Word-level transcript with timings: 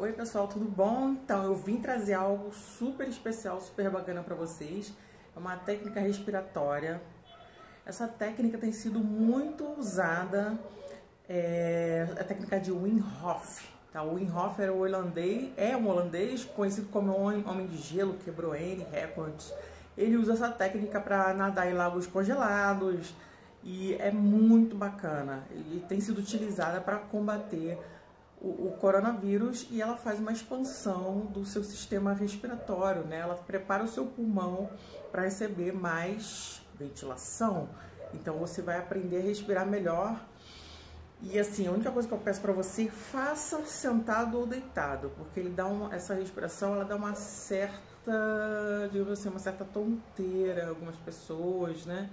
Oi 0.00 0.12
pessoal, 0.12 0.46
tudo 0.46 0.64
bom? 0.64 1.08
Então 1.08 1.42
eu 1.42 1.56
vim 1.56 1.80
trazer 1.80 2.14
algo 2.14 2.54
super 2.54 3.08
especial, 3.08 3.60
super 3.60 3.90
bacana 3.90 4.22
para 4.22 4.36
vocês. 4.36 4.94
É 5.34 5.38
uma 5.40 5.56
técnica 5.56 5.98
respiratória. 5.98 7.02
Essa 7.84 8.06
técnica 8.06 8.56
tem 8.58 8.70
sido 8.70 9.00
muito 9.00 9.64
usada, 9.76 10.56
é 11.28 12.06
a 12.12 12.22
técnica 12.22 12.60
de 12.60 12.70
Wim 12.70 13.02
Hof. 13.20 13.68
Tá? 13.92 14.04
O 14.04 14.14
Wim 14.14 14.30
Hof 14.30 14.60
era 14.60 14.72
o 14.72 14.82
holandês, 14.82 15.50
é 15.56 15.76
um 15.76 15.88
holandês 15.88 16.44
conhecido 16.44 16.88
como 16.90 17.12
homem, 17.12 17.66
de 17.66 17.78
gelo, 17.78 18.14
quebrou 18.24 18.54
N 18.54 18.86
recordes. 18.92 19.52
Ele 19.96 20.16
usa 20.16 20.34
essa 20.34 20.48
técnica 20.48 21.00
para 21.00 21.34
nadar 21.34 21.68
em 21.68 21.74
lagos 21.74 22.06
congelados 22.06 23.12
e 23.64 23.94
é 23.94 24.12
muito 24.12 24.76
bacana. 24.76 25.42
E 25.50 25.84
tem 25.88 26.00
sido 26.00 26.18
utilizada 26.18 26.80
para 26.80 26.98
combater 26.98 27.76
o, 28.40 28.68
o, 28.68 28.76
coronavírus 28.80 29.66
e 29.70 29.82
ela 29.82 29.96
faz 29.96 30.18
uma 30.18 30.32
expansão 30.32 31.26
do 31.26 31.44
seu 31.44 31.64
sistema 31.64 32.12
respiratório, 32.12 33.04
né? 33.04 33.18
Ela 33.18 33.34
prepara 33.34 33.82
o 33.84 33.88
seu 33.88 34.06
pulmão 34.06 34.70
para 35.10 35.22
receber 35.22 35.72
mais 35.72 36.62
ventilação. 36.78 37.68
Então 38.14 38.38
você 38.38 38.62
vai 38.62 38.78
aprender 38.78 39.18
a 39.18 39.22
respirar 39.22 39.66
melhor. 39.66 40.20
E 41.20 41.36
assim, 41.38 41.66
a 41.66 41.72
única 41.72 41.90
coisa 41.90 42.06
que 42.06 42.14
eu 42.14 42.18
peço 42.18 42.40
para 42.40 42.52
você, 42.52 42.88
faça 42.88 43.64
sentado 43.64 44.38
ou 44.38 44.46
deitado, 44.46 45.10
porque 45.16 45.40
ele 45.40 45.50
dá 45.50 45.66
uma, 45.66 45.92
essa 45.92 46.14
respiração, 46.14 46.74
ela 46.74 46.84
dá 46.84 46.94
uma 46.94 47.14
certa, 47.16 48.88
digamos 48.92 49.14
assim, 49.14 49.28
uma 49.28 49.40
certa 49.40 49.64
tonteira 49.64 50.68
algumas 50.68 50.94
pessoas, 50.96 51.84
né? 51.84 52.08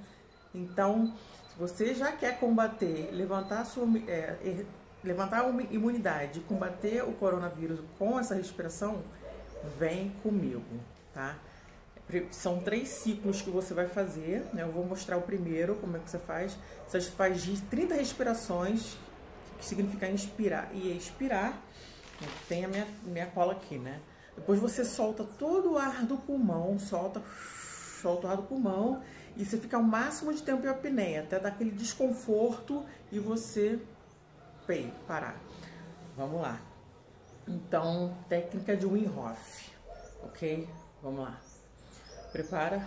Então, 0.55 1.13
se 1.49 1.59
você 1.59 1.93
já 1.93 2.12
quer 2.13 2.39
combater, 2.39 3.12
levantar 3.12 3.62
a 3.62 3.65
sua 3.65 3.85
é, 4.07 4.65
levantar 5.05 5.41
a 5.41 5.49
imunidade, 5.71 6.39
combater 6.41 7.03
o 7.03 7.13
coronavírus 7.13 7.79
com 7.97 8.19
essa 8.19 8.35
respiração, 8.35 9.03
vem 9.77 10.09
comigo, 10.21 10.63
tá? 11.13 11.37
São 12.31 12.59
três 12.59 12.89
ciclos 12.89 13.41
que 13.41 13.49
você 13.49 13.73
vai 13.73 13.87
fazer, 13.87 14.45
né? 14.53 14.63
Eu 14.63 14.71
vou 14.71 14.85
mostrar 14.85 15.17
o 15.17 15.21
primeiro, 15.21 15.75
como 15.75 15.97
é 15.97 15.99
que 15.99 16.09
você 16.09 16.20
faz. 16.20 16.55
Você 16.87 17.01
faz 17.01 17.43
30 17.70 17.95
respirações, 17.95 18.97
que 19.57 19.65
significa 19.65 20.07
inspirar 20.07 20.70
e 20.73 20.95
expirar. 20.95 21.59
Tem 22.47 22.63
a 22.63 22.67
minha, 22.67 22.87
minha 23.03 23.25
cola 23.27 23.53
aqui, 23.53 23.77
né? 23.77 23.99
Depois 24.35 24.59
você 24.59 24.84
solta 24.85 25.23
todo 25.23 25.73
o 25.73 25.77
ar 25.77 26.05
do 26.05 26.17
pulmão, 26.17 26.77
solta, 26.77 27.21
solta 28.01 28.27
o 28.27 28.29
ar 28.29 28.37
do 28.37 28.43
pulmão 28.43 29.01
e 29.37 29.45
você 29.45 29.57
fica 29.57 29.77
o 29.77 29.84
máximo 29.84 30.34
de 30.34 30.43
tempo 30.43 30.65
em 30.65 30.69
apneia, 30.69 31.21
até 31.21 31.40
dar 31.40 31.49
aquele 31.49 31.71
desconforto 31.71 32.85
e 33.12 33.19
você 33.19 33.79
Pay, 34.66 34.91
parar. 35.08 35.35
Vamos 36.18 36.41
lá. 36.41 36.60
Então, 37.48 38.18
técnica 38.27 38.76
de 38.76 38.85
Wim 38.85 39.08
ok? 40.24 40.68
Vamos 41.02 41.20
lá. 41.21 41.38
Prepara. 42.32 42.86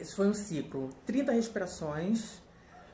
Esse 0.00 0.14
foi 0.14 0.28
um 0.28 0.34
ciclo. 0.34 0.88
30 1.04 1.32
respirações, 1.32 2.40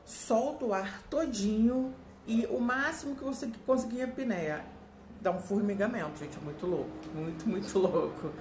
solta 0.05 0.65
o 0.65 0.75
ar 0.75 1.03
todinho 1.09 1.95
e 2.27 2.45
o 2.47 2.61
máximo 2.61 3.15
que 3.15 3.23
você 3.23 3.49
conseguir 3.65 4.03
a 4.03 4.07
apneia. 4.07 4.65
Dá 5.21 5.31
um 5.31 5.39
formigamento, 5.39 6.19
gente, 6.19 6.37
é 6.37 6.41
muito 6.41 6.67
louco, 6.67 6.91
muito, 7.15 7.49
muito 7.49 7.79
louco. 7.79 8.33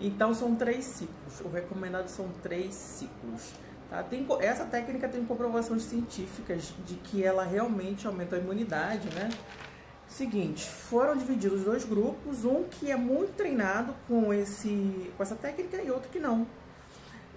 Então 0.00 0.32
são 0.32 0.54
três 0.54 0.84
ciclos. 0.84 1.40
O 1.40 1.48
recomendado 1.48 2.06
são 2.06 2.28
três 2.42 2.74
ciclos. 2.74 3.52
Tá? 3.90 4.04
Tem, 4.04 4.24
essa 4.40 4.64
técnica 4.66 5.08
tem 5.08 5.24
comprovações 5.24 5.82
científicas 5.82 6.72
de 6.86 6.94
que 6.94 7.24
ela 7.24 7.42
realmente 7.42 8.06
aumenta 8.06 8.36
a 8.36 8.38
imunidade, 8.38 9.08
né? 9.14 9.30
Seguinte, 10.06 10.68
foram 10.68 11.16
divididos 11.16 11.64
dois 11.64 11.84
grupos, 11.84 12.44
um 12.44 12.64
que 12.64 12.90
é 12.90 12.96
muito 12.96 13.34
treinado 13.34 13.94
com, 14.06 14.32
esse, 14.32 15.10
com 15.16 15.22
essa 15.22 15.34
técnica 15.34 15.82
e 15.82 15.90
outro 15.90 16.08
que 16.10 16.20
não 16.20 16.46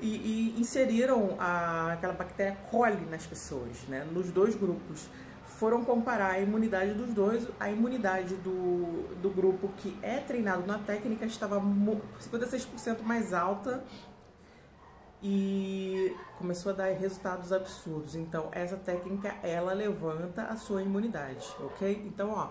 e, 0.01 0.07
e 0.55 0.59
inseriram 0.59 1.35
a, 1.39 1.93
aquela 1.93 2.13
bactéria 2.13 2.57
coli 2.69 3.05
nas 3.05 3.25
pessoas, 3.25 3.83
né? 3.87 4.05
Nos 4.11 4.31
dois 4.31 4.55
grupos. 4.55 5.07
Foram 5.45 5.85
comparar 5.85 6.31
a 6.31 6.39
imunidade 6.39 6.93
dos 6.93 7.13
dois, 7.13 7.47
a 7.59 7.69
imunidade 7.69 8.35
do, 8.35 9.07
do 9.21 9.29
grupo 9.29 9.69
que 9.77 9.97
é 10.01 10.17
treinado 10.17 10.67
na 10.67 10.77
técnica 10.79 11.25
estava 11.25 11.61
56% 11.61 13.01
mais 13.03 13.33
alta 13.33 13.81
e 15.23 16.13
começou 16.37 16.73
a 16.73 16.75
dar 16.75 16.91
resultados 16.91 17.53
absurdos. 17.53 18.15
Então, 18.15 18.49
essa 18.51 18.75
técnica, 18.75 19.33
ela 19.41 19.73
levanta 19.73 20.43
a 20.43 20.57
sua 20.57 20.81
imunidade, 20.81 21.47
ok? 21.59 22.03
Então, 22.05 22.31
ó, 22.31 22.49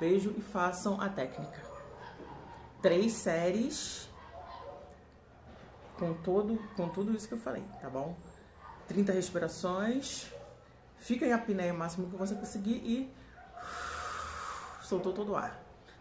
beijo 0.00 0.34
e 0.36 0.40
façam 0.40 1.00
a 1.00 1.08
técnica. 1.08 1.62
Três 2.82 3.12
séries 3.12 4.10
com, 5.98 6.14
todo, 6.14 6.56
com 6.76 6.88
tudo 6.88 7.14
isso 7.16 7.28
que 7.28 7.34
eu 7.34 7.38
falei, 7.38 7.64
tá 7.80 7.88
bom? 7.88 8.16
30 8.88 9.12
respirações, 9.12 10.30
fica 10.96 11.26
em 11.26 11.32
apneia 11.32 11.72
o 11.72 11.76
máximo 11.76 12.10
que 12.10 12.16
você 12.16 12.34
conseguir 12.34 12.82
e 12.84 13.10
soltou 14.82 15.12
todo 15.12 15.32
o 15.32 15.36
ar. 15.36 15.58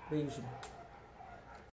Beijo. 0.09 0.43